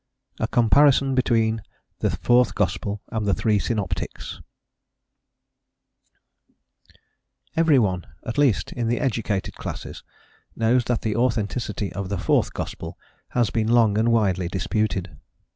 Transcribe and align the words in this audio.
A 0.39 0.47
COMPARISON 0.47 1.13
BETWEEN 1.13 1.61
THE 1.99 2.09
FOURTH 2.09 2.55
GOSPEL 2.55 3.03
AND 3.11 3.27
THE 3.27 3.35
THREE 3.35 3.59
SYNOPTICS 3.59 4.41
EVERY 7.55 7.77
one, 7.77 8.07
at 8.25 8.39
least 8.39 8.71
in 8.71 8.87
the 8.87 8.99
educated 8.99 9.53
classes, 9.57 10.01
knows 10.55 10.85
that 10.85 11.01
the 11.01 11.15
authenticity 11.15 11.93
of 11.93 12.09
the 12.09 12.17
fourth 12.17 12.51
gospel 12.51 12.97
has 13.37 13.51
been 13.51 13.67
long 13.67 13.95
and 13.95 14.11
widely 14.11 14.47
disputed. 14.47 15.17